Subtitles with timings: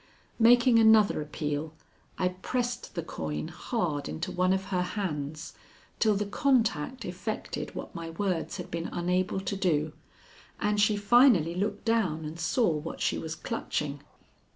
[0.39, 1.73] Making another appeal,
[2.17, 5.53] I pressed the coin hard into one of her hands
[5.99, 9.93] till the contact effected what my words had been unable to do,
[10.59, 14.01] and she finally looked down and saw what she was clutching.